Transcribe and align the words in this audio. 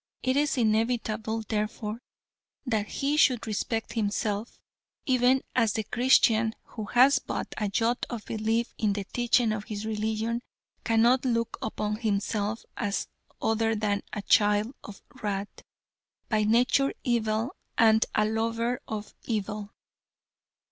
It 0.23 0.35
is 0.35 0.57
inevitable, 0.57 1.43
therefore, 1.47 2.01
that 2.65 2.87
he 2.87 3.17
should 3.17 3.45
respect 3.45 3.93
himself, 3.93 4.57
even 5.05 5.43
as 5.55 5.73
the 5.73 5.83
Christian 5.83 6.55
who 6.63 6.85
has 6.85 7.19
but 7.19 7.53
a 7.57 7.69
jot 7.69 8.07
of 8.09 8.25
belief 8.25 8.73
in 8.79 8.93
the 8.93 9.03
teaching 9.03 9.51
of 9.51 9.65
his 9.65 9.85
religion 9.85 10.41
cannot 10.83 11.23
look 11.23 11.59
upon 11.61 11.97
himself 11.97 12.65
as 12.75 13.09
other 13.43 13.75
than 13.75 14.01
a 14.11 14.23
"child 14.23 14.73
of 14.83 15.03
wrath," 15.21 15.61
by 16.29 16.45
nature 16.45 16.95
evil 17.03 17.55
and 17.77 18.07
a 18.15 18.25
lover 18.25 18.79
of 18.87 19.13
evil. 19.25 19.71